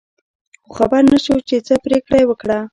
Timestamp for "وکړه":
2.27-2.59